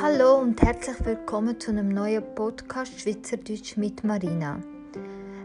[0.00, 4.62] Hallo und herzlich willkommen zu einem neuen Podcast Schweizerdeutsch mit Marina.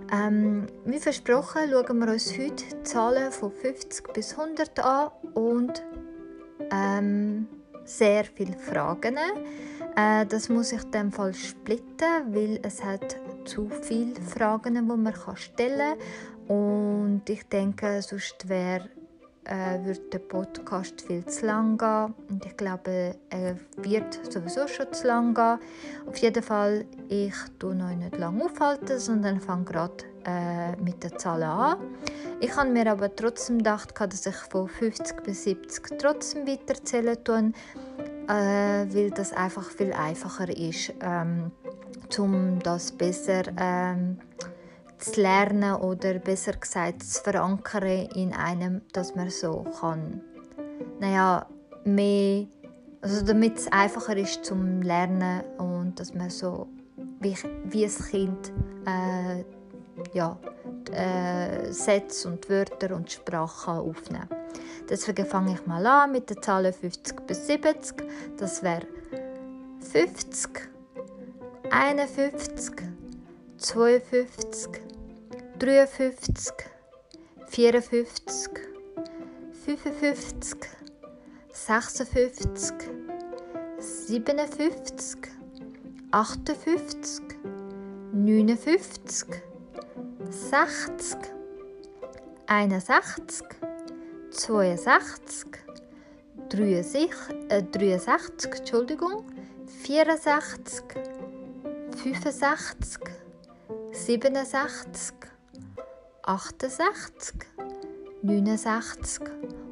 [0.10, 5.84] Ähm, wie versprochen schauen wir uns heute Zahlen von 50 bis 100 an und
[6.72, 7.48] ähm,
[7.86, 9.18] sehr viele Fragen.
[9.96, 14.82] Äh, das muss ich in dem Fall splitten, weil es hat zu viele Fragen, die
[14.82, 15.98] man stellen
[16.48, 16.58] kann.
[16.58, 18.90] Und ich denke, sonst wäre
[19.46, 22.14] äh, wird der Podcast viel zu lang gehen.
[22.30, 25.60] Und ich glaube, er wird sowieso schon zu lang gehen.
[26.08, 31.18] Auf jeden Fall, ich tue noch nicht lange aufhalten, sondern fange gerade äh, mit den
[31.18, 31.78] Zahlen an.
[32.40, 37.52] Ich habe mir aber trotzdem gedacht, dass ich von 50 bis 70 trotzdem weiterzählen tue,
[38.28, 38.32] äh,
[38.94, 41.52] weil das einfach viel einfacher ist, ähm,
[42.18, 44.20] um das besser ähm,
[44.98, 50.22] zu lernen oder besser gesagt zu verankern in einem, dass man so kann,
[51.00, 51.48] naja,
[51.84, 52.48] mehr,
[53.02, 56.68] also damit es einfacher ist zum Lernen und dass man so
[57.20, 58.52] wie, wie ein Kind
[58.86, 59.44] äh,
[60.14, 60.38] ja,
[60.92, 64.30] äh, Sätze und Wörter und Sprachen aufnehmen
[64.90, 68.04] Deswegen fange ich mal an mit den Zahlen 50 bis 70.
[68.38, 68.86] Das wäre
[69.80, 70.70] 50,
[71.72, 72.76] 51,
[73.58, 74.82] 52,
[75.58, 76.54] 53,
[77.48, 78.52] 54,
[79.66, 80.60] 55,
[81.52, 82.74] 56,
[83.80, 85.18] 57,
[86.12, 87.24] 58,
[88.14, 89.55] 59,
[90.32, 91.18] 60,
[92.48, 93.46] 61,
[94.32, 95.48] 62,
[96.50, 97.10] 63,
[97.50, 99.24] äh, 63 Entschuldigung,
[99.84, 100.84] 64,
[102.04, 103.02] 65,
[103.92, 105.16] 67,
[106.24, 107.36] 68,
[108.22, 109.24] 69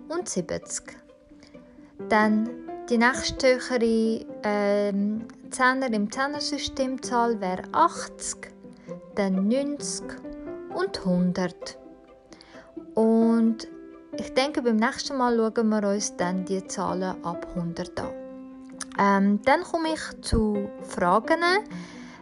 [0.09, 0.83] und 70.
[2.09, 2.49] Dann
[2.89, 8.51] die nächsthöhere ähm, Zehner im Zehnersystemzahl wäre 80,
[9.15, 10.22] dann 90
[10.75, 11.77] und 100.
[12.95, 13.67] Und
[14.17, 18.09] ich denke, beim nächsten Mal schauen wir uns dann die Zahlen ab 100 an.
[18.99, 21.41] Ähm, dann komme ich zu Fragen.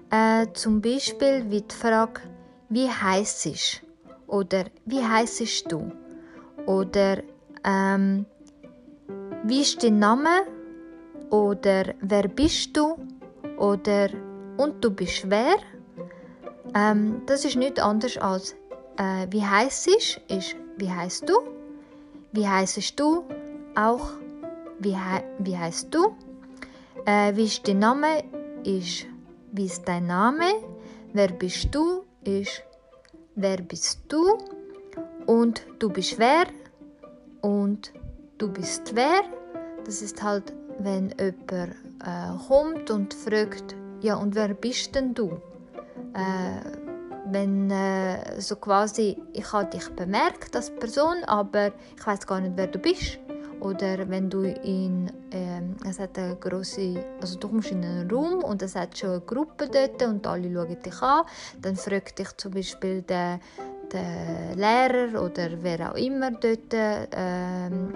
[0.10, 2.22] Äh, zum Beispiel wie die Frage,
[2.70, 3.82] wie heißt es?
[4.28, 5.92] Oder wie heißt du?
[6.66, 7.24] Oder
[7.64, 8.26] ähm,
[9.44, 10.44] wie ist dein Name?
[11.30, 12.96] Oder wer bist du?
[13.58, 14.10] Oder
[14.58, 15.58] und du bist wer?
[16.74, 18.56] Ähm, das ist nicht anders als
[18.98, 20.20] äh, wie heißt es?
[20.28, 21.34] Ist wie heißt du?
[22.32, 23.24] Wie heißt du?
[23.76, 24.12] Auch
[24.80, 26.16] wie, he wie heißt du?
[27.06, 28.24] Äh, wie ist dein Name?
[28.64, 29.06] Ist
[29.52, 30.46] wie ist dein Name?
[31.14, 32.04] Wer bist du?
[32.24, 32.64] Ist
[33.36, 34.38] wer bist du?
[35.26, 36.46] Und du bist wer?
[37.42, 37.92] Und
[38.38, 39.24] du bist wer?
[39.86, 45.42] Das ist halt, wenn jemand äh, kommt und fragt, ja, und wer bist denn du?
[46.14, 46.92] Äh,
[47.32, 52.54] wenn äh, so quasi, ich habe dich bemerkt als Person, aber ich weiß gar nicht,
[52.56, 53.20] wer du bist.
[53.62, 58.44] Oder wenn du in, ähm, es hat eine grosse, also du kommst in einen Raum
[58.44, 61.26] und es hat schon eine Gruppe dort und alle schauen dich an,
[61.62, 63.40] dann fragt dich zum Beispiel der,
[63.92, 67.94] der Lehrer oder wer auch immer dort ähm,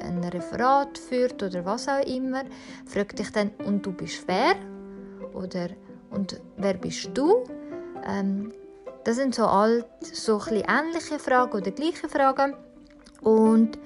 [0.00, 2.42] ein Referat führt oder was auch immer,
[2.84, 4.56] fragt dich dann, und du bist wer?
[5.32, 5.68] Oder,
[6.14, 7.44] und wer bist du?
[8.06, 8.52] Ähm,
[9.04, 12.54] das sind so, alt, so ein ähnliche Fragen oder gleiche Fragen.
[13.20, 13.78] Und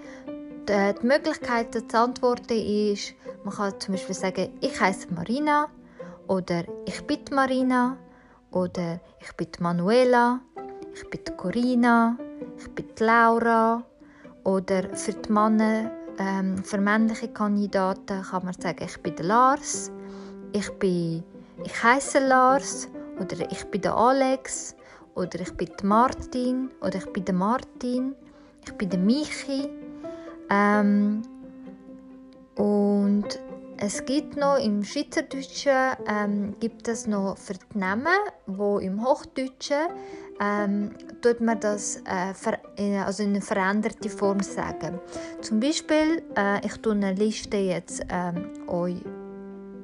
[0.69, 5.69] die, die Möglichkeit zu antworten ist, man kann zum Beispiel sagen, ich heiße Marina
[6.27, 7.97] oder ich bin Marina
[8.51, 10.41] oder ich bin Manuela,
[10.95, 12.19] ich bin Corina,
[12.59, 13.83] ich bin Laura
[14.45, 19.91] oder für die Männer, ähm, für männliche Kandidaten kann man sagen, ich bin Lars,
[20.53, 21.23] ich bin,
[21.65, 22.89] ich heiße Lars
[23.19, 24.77] oder ich bin der Alex
[25.15, 28.15] oder ich bin Martin oder ich bin der Martin,
[28.65, 29.69] ich bin der Michi.
[30.51, 31.23] Ähm,
[32.57, 33.41] und
[33.81, 37.37] es gibt noch im Schweizerdeutschen ähm, gibt es noch
[37.75, 38.07] Namen,
[38.47, 39.89] wo im Hochdeutschen
[40.41, 40.91] ähm,
[41.21, 42.59] tut man das äh, ver
[43.05, 44.99] also in eine veränderte Form sagen.
[45.41, 49.03] Zum Beispiel, äh, ich tue eine Liste jetzt ähm, euch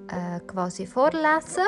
[0.09, 1.65] äh, quasi vorlesen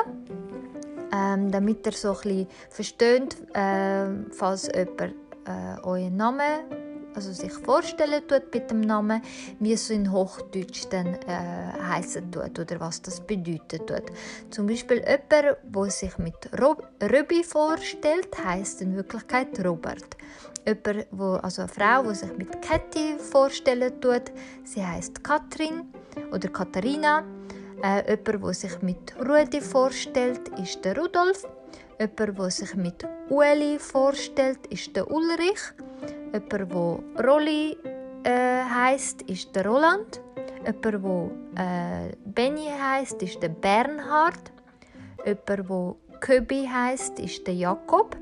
[1.13, 8.21] ähm, damit ihr so ein versteht, äh, falls jemand äh, euren Namen also sich vorstellen
[8.27, 9.23] tut mit dem Namen,
[9.59, 14.03] wie es in Hochdeutsch dann äh, heißen tut oder was das bedeuten tut.
[14.51, 16.87] Zum Beispiel jemand, der sich mit Rob
[17.43, 20.15] vorstellt, heißt in Wirklichkeit Robert.
[20.63, 24.31] Jemand, wo, also eine Frau, die sich mit Katie vorstellen tut,
[24.63, 25.91] sie heißt Katrin
[26.31, 27.23] oder Katharina.
[27.83, 31.45] Äh, jemand, der sich mit Rudi vorstellt, ist der Rudolf.
[31.99, 35.61] Jemand, der sich mit Ueli vorstellt, ist der Ulrich.
[36.33, 37.77] Jemand, der Rolli
[38.23, 40.21] äh, heisst, ist der Roland.
[40.65, 40.85] Jemand,
[41.55, 44.51] der äh, Benny heisst, ist der Bernhard.
[45.25, 48.17] Jemand, der Köbi heisst, ist der Jakob.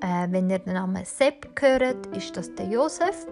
[0.00, 3.26] Äh, wenn ihr den Namen Sepp hört, ist das der Josef.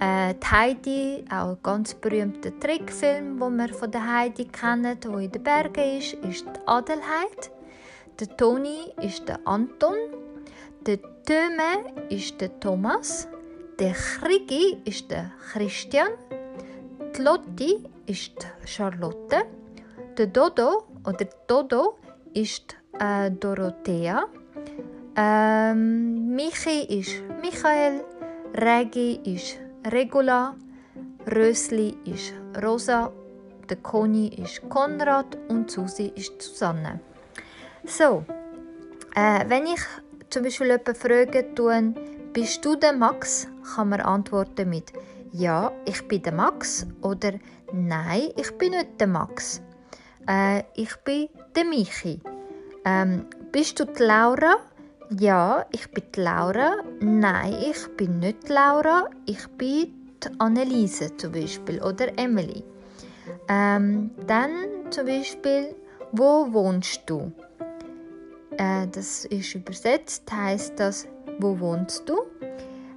[0.00, 5.30] Äh, Heidi, auch ein ganz berühmter Trickfilm, den wir von der Heidi kennen, wo in
[5.30, 7.50] den Bergen ist, ist die Adelheid.
[8.18, 9.94] Der Toni ist der Anton.
[10.86, 13.28] Der Töme ist der Thomas.
[13.78, 16.08] Der Krigi ist der Christian.
[17.16, 19.42] Die Lotti ist die Charlotte.
[20.16, 21.98] Der Dodo oder Dodo
[22.32, 24.24] ist äh, Dorothea.
[25.14, 28.02] Ähm, Michi ist Michael.
[28.54, 30.54] Regi ist Regula.
[31.26, 33.12] Rösli ist Rosa.
[33.68, 37.00] Der Conny ist Konrad und Susi ist Susanne.
[37.84, 38.24] So,
[39.14, 39.80] äh, wenn ich
[40.28, 41.44] zum Beispiel jemanden frage,
[42.32, 44.92] bist du der Max, kann man antworten mit
[45.32, 47.32] Ja, ich bin der Max oder
[47.72, 49.62] Nein, ich bin nicht der Max.
[50.28, 52.20] Äh, ich bin der Michi.
[52.84, 54.56] Ähm, bist du die Laura?
[55.18, 56.76] Ja, ich bin die Laura.
[57.00, 59.10] Nein, ich bin nicht Laura.
[59.26, 59.92] Ich bin
[60.22, 62.62] die Anneliese zum Beispiel oder Emily.
[63.48, 64.50] Ähm, dann
[64.90, 65.74] zum Beispiel,
[66.12, 67.32] wo wohnst du?
[68.56, 71.08] Äh, das ist übersetzt, heißt das,
[71.40, 72.22] wo wohnst du?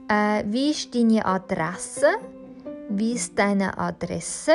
[0.08, 2.12] Äh, wie ist deine Adresse?
[2.90, 4.54] Wie ist deine Adresse?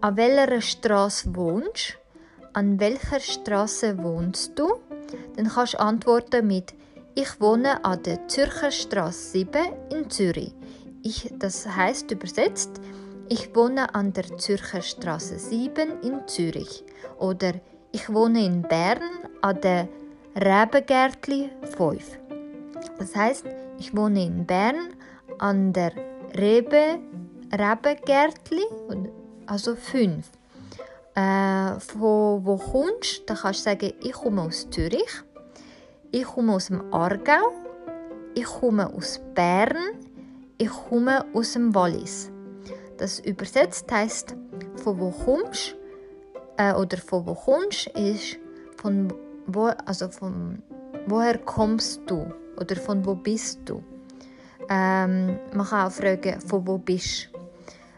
[0.00, 1.96] An welcher Straße wohnst?
[2.54, 4.80] An welcher Straße wohnst du?
[5.36, 6.74] Dann kannst du antworten mit
[7.14, 9.50] Ich wohne an der Zürcher Straße 7
[9.90, 10.54] in Zürich.
[11.02, 12.80] Ich, das heißt übersetzt
[13.28, 16.84] Ich wohne an der Zürcher Straße 7 in Zürich.
[17.18, 17.54] Oder
[17.92, 19.02] Ich wohne in Bern
[19.42, 19.88] an der
[20.36, 22.18] Rebengärtli 5.
[22.98, 23.46] Das heißt,
[23.78, 24.94] ich wohne in Bern
[25.38, 25.92] an der
[26.38, 26.98] Rebe,
[27.52, 28.64] Rebengärtli,
[29.46, 30.30] also 5.
[31.14, 33.22] Äh, von wo kommst?
[33.26, 35.22] Dann kannst du sagen, ich komme aus Zürich,
[36.10, 37.52] ich komme aus dem Aargau,
[38.34, 39.76] ich komme aus Bern,
[40.58, 42.30] ich komme aus dem Wallis.
[42.96, 44.36] Das übersetzt heißt,
[44.76, 45.76] von wo kommst
[46.56, 48.38] äh, oder von wo kommst ist
[48.82, 49.12] von
[49.46, 50.62] wo, also von
[51.06, 52.26] woher kommst du
[52.58, 53.82] oder von wo bist du?
[54.68, 57.28] Ähm, man kann auch fragen, von wo bist?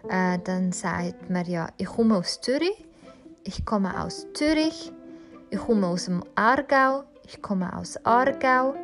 [0.08, 2.84] Äh, dann sagt man ja, ich komme aus Zürich,
[3.44, 4.92] ich komme aus Zürich,
[5.50, 8.74] ich komme aus dem Aargau, ich komme aus Aargau,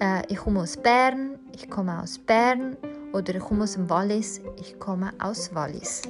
[0.00, 2.76] äh, ich komme aus Bern, ich komme aus Bern
[3.12, 6.02] oder ich komme aus dem Wallis, ich komme aus Wallis.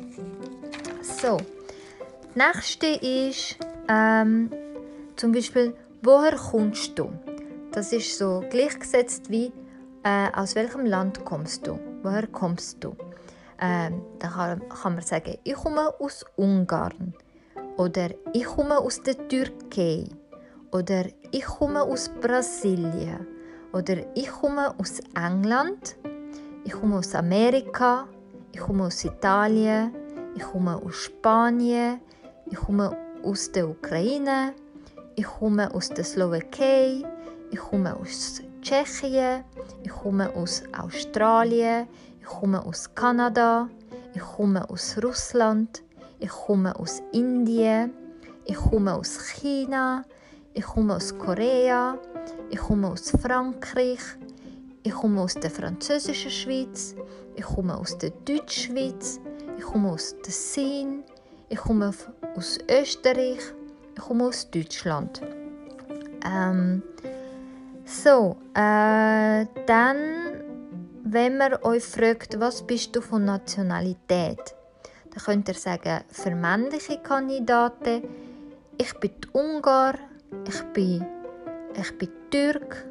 [1.03, 1.37] So,
[2.35, 3.59] nächste ist
[3.89, 4.51] ähm,
[5.17, 7.13] zum Beispiel, woher kommst du?
[7.73, 9.53] Das ist so gleichgesetzt wie,
[10.03, 11.79] äh, aus welchem Land kommst du?
[12.03, 12.97] Woher kommst du?
[13.61, 17.15] Ähm, dann kann, kann man sagen, ich komme aus Ungarn.
[17.77, 20.05] Oder ich komme aus der Türkei.
[20.73, 23.27] Oder ich komme aus Brasilien.
[23.73, 25.97] Oder ich komme aus England.
[26.65, 28.09] Ich komme aus Amerika.
[28.53, 29.95] Ich komme aus Italien.
[30.35, 32.01] Ich komme aus Spanien.
[32.51, 34.55] Ich komme aus der Ukraine.
[35.19, 37.03] Ich komme aus der Slowakei,
[37.51, 39.45] ich komme aus Tschechien,
[39.83, 41.89] ich komme aus Australien,
[42.21, 43.67] ich komme aus Kanada,
[44.13, 45.83] ich komme aus Russland,
[46.19, 47.93] ich komme aus Indien,
[48.45, 50.05] ich komme aus China,
[50.55, 51.99] ich komme aus Korea,
[52.51, 54.01] ich komme aus Frankreich,
[54.83, 56.95] ich komme aus der französischen Schweiz,
[57.35, 59.21] ich komme aus der Deutschschweiz,
[59.59, 61.03] ich komme aus Seen,
[61.49, 61.93] ich komme
[62.37, 63.41] aus Österreich,
[63.95, 65.21] ich komme aus Deutschland.
[66.25, 66.83] Ähm,
[67.85, 69.97] so, äh, dann,
[71.05, 74.56] wenn man euch fragt, was bist du von Nationalität,
[75.17, 78.03] dann könnt ihr sagen, für männliche Kandidaten,
[78.77, 79.95] ich bin Ungar,
[80.47, 81.05] ich bin,
[81.75, 82.87] ich bin Türk,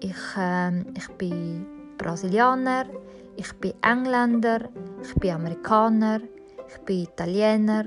[0.00, 2.84] ich, äh, ich bin Brasilianer,
[3.36, 4.68] ich bin Engländer,
[5.02, 6.20] ich bin Amerikaner,
[6.68, 7.86] ich bin Italiener,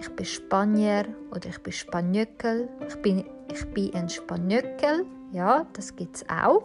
[0.00, 2.68] ich bin Spanier oder ich bin Spanjöckel.
[2.88, 6.62] Ich bin, ich bin ein Spanjöckel, ja, das gibt es auch.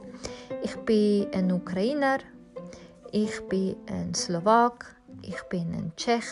[0.63, 2.19] Ich bin ein Ukrainer.
[3.11, 6.23] Ich bin ein Slowak, ich bin ein Tschech,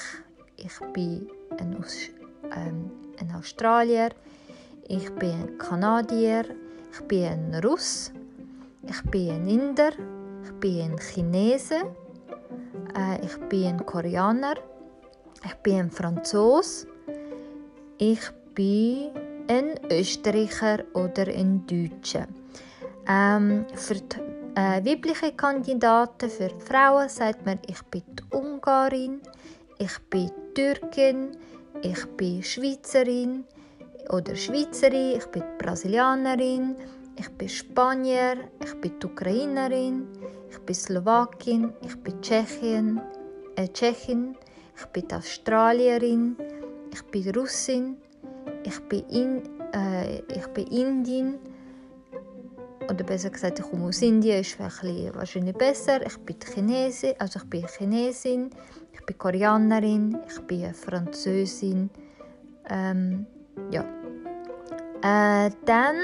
[0.58, 1.28] ich bin
[1.60, 2.10] ein, Aus
[2.56, 4.10] ähm, ein Australier,
[4.88, 6.46] ich bin ein Kanadier,
[6.92, 8.12] ich bin ein Russ,
[8.84, 9.92] ich bin ein Inder,
[10.44, 11.76] ich bin ein Chinese,
[12.96, 14.56] äh, ich bin ein Koreaner,
[15.46, 16.88] ich bin ein Franzos,
[17.98, 18.22] ich
[18.54, 19.12] bin
[19.48, 22.28] ein Österreicher oder ein Deutscher.
[23.08, 29.22] Ähm, für die äh, weibliche Kandidaten für Frauen sagt man, ich bin Ungarin,
[29.80, 31.38] ich bin Türkin,
[31.82, 33.46] ich bin Schweizerin
[34.10, 36.76] oder Schweizerin, ich bin Brasilianerin,
[37.18, 40.08] ich bin Spanier, ich bin Ukrainerin,
[40.50, 43.02] ich bin Slowakin, ich bin Tschechien,
[43.56, 44.36] äh, Tschechin,
[44.76, 46.36] ich bin Australierin,
[46.94, 47.98] ich bin Russin,
[48.64, 49.42] ich bin, in,
[49.74, 51.40] äh, ich bin Indien,
[52.90, 56.06] oder besser gesagt, ich komme aus Indien, ist wahrscheinlich besser.
[56.06, 58.50] Ich bin Chinesin, also ich bin Chinesin,
[58.98, 61.90] ich bin Koreanerin, ich bin Französin.
[62.70, 63.26] Ähm,
[63.72, 63.84] ja.
[65.02, 65.96] Äh, dann,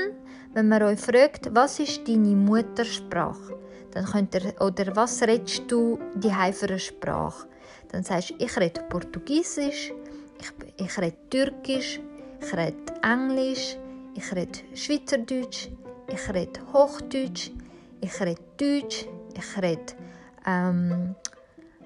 [0.54, 3.58] wenn man euch fragt, was ist deine Muttersprache,
[3.92, 7.48] dann könnt ihr, oder was redest du die eine Sprache?
[7.92, 9.94] Dann sagst du, ich rede Portugiesisch,
[10.40, 12.00] ich, ich rede Türkisch,
[12.42, 13.78] ich rede Englisch,
[14.16, 15.70] ich rede Schweizerdeutsch,
[16.08, 17.52] ich rede Hochdeutsch,
[18.02, 19.94] ich rede Deutsch, ich rede,
[20.46, 21.16] ähm,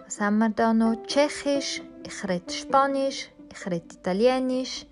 [0.07, 0.95] was haben wir da noch?
[1.05, 4.85] Tschechisch, ich rede Spanisch, ich rede Italienisch,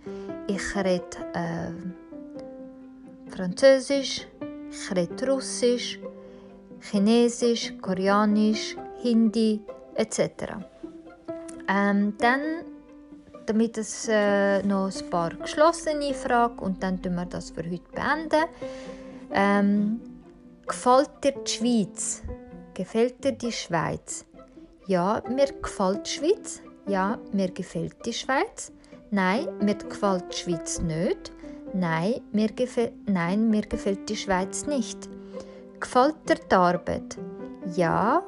[0.48, 1.72] ich rede äh,
[3.32, 4.28] Französisch,
[4.70, 6.00] ich rede Russisch,
[6.82, 9.62] Chinesisch, Koreanisch, Hindi
[9.96, 10.20] etc.
[11.70, 12.42] Ähm, dann,
[13.46, 17.90] damit es äh, noch ein paar geschlossene Fragen und dann tun wir das für heute
[17.94, 18.46] beenden.
[19.32, 20.02] Ähm,
[20.68, 22.22] gefällt dir die Schweiz?
[22.74, 24.25] Gefällt dir die Schweiz?
[24.88, 26.62] Ja, mir gefällt die Schweiz.
[26.88, 28.72] Ja, mir gefällt die Schweiz.
[29.10, 31.32] Nein, mir gefällt die Schweiz nicht.
[31.74, 32.52] Nein, mir,
[33.08, 35.10] nein, mir gefällt die Schweiz nicht.
[35.80, 37.18] Gefällt dir die Arbeit?
[37.76, 38.22] Ja,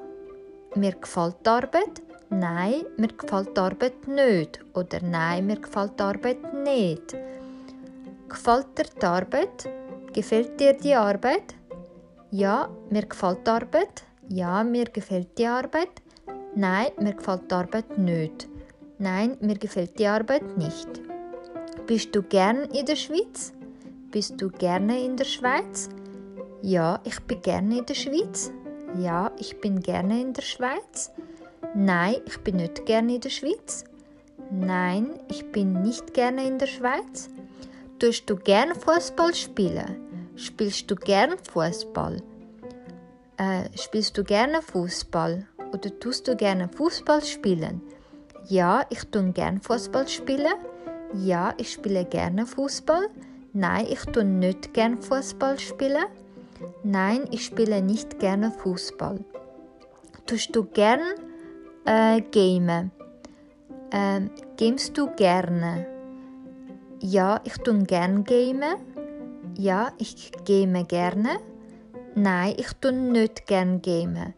[0.74, 2.02] mir gefällt die Arbeit.
[2.32, 4.60] Nein, mir gefällt die Arbeit nicht.
[4.74, 7.16] Oder nein, mir gefällt die Arbeit nicht.
[8.28, 9.70] Gefällt dir die Arbeit?
[10.12, 11.54] Gefällt dir die Arbeit?
[12.32, 14.04] Ja, mir gefällt die Arbeit.
[14.28, 16.02] Ja, mir gefällt die Arbeit.
[16.56, 18.48] Nein, mir gefällt die Arbeit nicht.
[19.00, 20.88] Nein, mir gefällt die Arbeit nicht.
[21.86, 23.54] Bist du gern in der Schweiz?
[24.12, 25.90] Bist du gerne in der Schweiz?
[26.62, 28.52] Ja, ich bin gerne in der Schweiz.
[28.98, 31.12] Ja, ich bin gerne in der Schweiz.
[31.76, 33.84] Nein, ich bin nicht gerne in der Schweiz.
[34.50, 37.30] Nein, ich bin nicht gerne in der Schweiz.
[38.00, 39.98] Tust du gern Fußball spielen?
[40.36, 42.22] Spielst du gern Fußball?
[43.38, 45.46] Äh, spielst du gerne Fußball?
[45.72, 47.82] Oder tust du gerne Fußball spielen?
[48.48, 50.56] Ja, ich tue gern Fußball spielen.
[51.14, 53.10] Ja, ich spiele gerne Fußball.
[53.54, 56.06] Nein, ich tue nicht gern Fußball spielen.
[56.84, 59.20] Nein, ich spiele nicht gerne Fußball.
[60.26, 61.02] Tust du gern
[61.86, 62.92] äh, gamen?
[63.92, 64.22] Äh,
[64.58, 65.86] gamest du gerne?
[67.00, 68.78] Ja, ich tue gern gamen.
[69.56, 71.40] Ja, ich game gerne.
[72.18, 74.34] Nein, ich tue nicht gern game.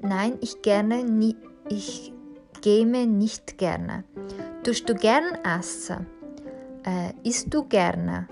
[0.00, 1.36] Nein, ich gerne nie,
[1.68, 2.12] ich
[2.60, 4.02] game nicht gerne.
[4.64, 6.06] Tust du gern essen?
[6.84, 8.26] Äh, isst du gerne?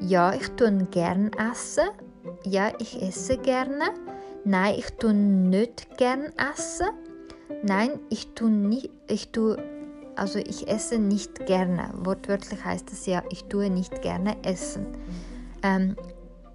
[0.00, 1.90] Ja, ich tue gern essen.
[2.44, 3.84] Ja, ich esse gerne.
[4.44, 6.88] Nein, ich tue nicht gern essen.
[7.62, 9.58] Nein, ich tue nicht, ich tue
[10.16, 11.92] also ich esse nicht gerne.
[11.94, 14.86] Wortwörtlich heißt es ja, ich tue nicht gerne essen.
[15.62, 15.94] Ähm,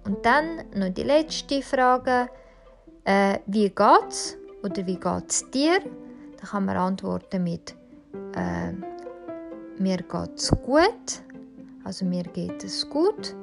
[0.06, 2.28] und dann noch die letzte Frage.
[3.04, 4.36] Äh, wie geht's?
[4.62, 5.80] Oder wie geht's dir?
[6.40, 7.74] Da kann man antworten mit
[8.34, 8.72] äh,
[9.78, 11.22] mir geht's gut.
[11.84, 13.34] Also mir geht es gut.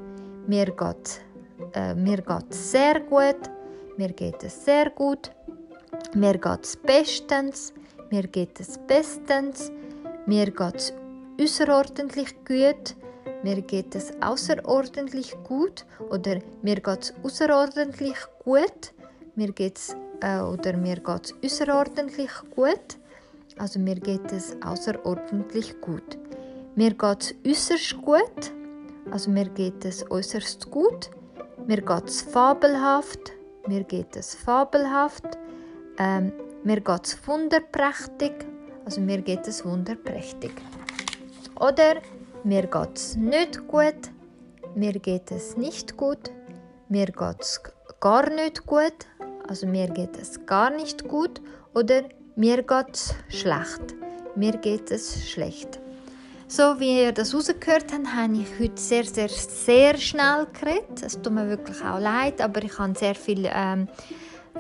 [0.48, 1.22] Mir geht
[1.74, 3.50] äh, mir geht's sehr gut.
[3.98, 5.32] Mir geht es sehr gut.
[6.14, 7.74] Mir geht's bestens.
[8.10, 9.72] Mir geht es bestens.
[10.26, 10.94] Mir geht es
[11.42, 12.96] außerordentlich gut,
[13.44, 18.94] mir geht es außerordentlich gut oder mir geht es außerordentlich gut,
[19.36, 22.98] mir geht's äh, oder mir geht es außerordentlich gut,
[23.58, 26.18] also mir geht es außerordentlich gut.
[26.76, 28.52] Mir geht es äußerst gut,
[29.12, 31.12] also mir geht es äußerst gut.
[31.68, 33.32] Mir geht es fabelhaft,
[33.68, 35.24] mir geht es fabelhaft.
[35.98, 38.34] Ähm, mir geht es wunderprächtig,
[38.86, 40.52] also mir geht es wunderprächtig.
[41.60, 42.02] Oder
[42.44, 44.12] mir geht es nicht gut,
[44.76, 46.32] mir geht es nicht gut,
[46.90, 47.62] mir geht es
[48.00, 49.08] gar nicht gut,
[49.48, 51.42] also mir geht es gar nicht gut
[51.74, 52.04] oder
[52.36, 53.96] mir geht's schlecht,
[54.36, 55.80] mir geht es schlecht.
[56.48, 61.02] So wie ihr das rausgehört habt, habe ich heute sehr, sehr, sehr schnell geredet.
[61.02, 63.88] Es tut mir wirklich auch leid, aber ich habe sehr viel ähm,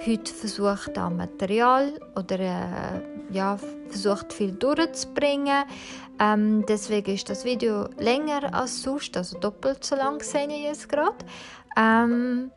[0.06, 3.58] heute versucht, an Material oder äh, ja,
[3.90, 5.66] versucht, viel durchzubringen.
[6.20, 10.90] Ähm, deswegen ist das Video länger als sonst, also doppelt so lang sehe ich jetzt
[10.90, 11.18] gerade.
[11.76, 12.52] Ähm,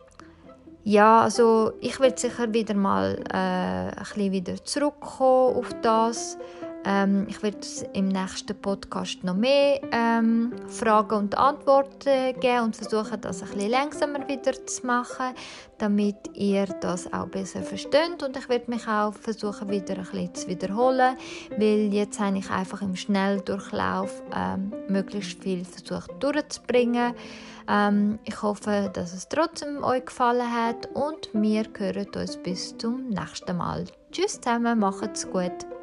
[0.85, 6.39] ja, also ich werde sicher wieder mal äh, ein bisschen wieder zurückkommen auf das.
[6.89, 7.59] Ähm, ich werde
[7.95, 13.71] im nächsten Podcast noch mehr ähm, Fragen und Antworten geben und versuchen, das ein bisschen
[13.71, 15.35] langsamer wieder zu machen,
[15.79, 18.23] damit ihr das auch besser versteht.
[18.23, 21.17] Und ich werde mich auch versuchen, wieder ein bisschen zu wiederholen,
[21.59, 27.15] weil jetzt habe ich einfach im Schnelldurchlauf ähm, möglichst viel versucht durchzubringen.
[27.69, 33.09] Ähm, ich hoffe, dass es trotzdem euch gefallen hat und wir hören uns bis zum
[33.09, 33.87] nächsten Mal.
[34.13, 35.76] Tschüss zusammen, macht's gut.